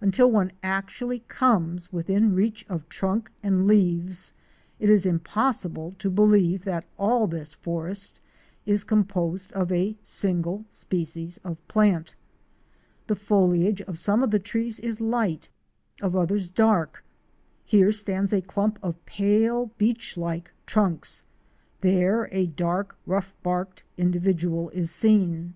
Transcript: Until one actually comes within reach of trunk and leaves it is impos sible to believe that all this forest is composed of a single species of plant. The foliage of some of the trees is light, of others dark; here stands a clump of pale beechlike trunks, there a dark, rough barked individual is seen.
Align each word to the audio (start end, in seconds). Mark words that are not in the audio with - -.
Until 0.00 0.30
one 0.30 0.52
actually 0.62 1.24
comes 1.26 1.92
within 1.92 2.36
reach 2.36 2.64
of 2.68 2.88
trunk 2.88 3.32
and 3.42 3.66
leaves 3.66 4.32
it 4.78 4.88
is 4.88 5.04
impos 5.04 5.66
sible 5.68 5.98
to 5.98 6.08
believe 6.08 6.62
that 6.62 6.86
all 7.00 7.26
this 7.26 7.54
forest 7.54 8.20
is 8.64 8.84
composed 8.84 9.52
of 9.54 9.72
a 9.72 9.96
single 10.04 10.64
species 10.70 11.38
of 11.42 11.66
plant. 11.66 12.14
The 13.08 13.16
foliage 13.16 13.80
of 13.82 13.98
some 13.98 14.22
of 14.22 14.30
the 14.30 14.38
trees 14.38 14.78
is 14.78 15.00
light, 15.00 15.48
of 16.00 16.14
others 16.14 16.48
dark; 16.48 17.02
here 17.64 17.90
stands 17.90 18.32
a 18.32 18.40
clump 18.40 18.78
of 18.84 19.04
pale 19.04 19.72
beechlike 19.80 20.52
trunks, 20.64 21.24
there 21.80 22.28
a 22.30 22.46
dark, 22.46 22.96
rough 23.04 23.34
barked 23.42 23.82
individual 23.98 24.70
is 24.70 24.92
seen. 24.92 25.54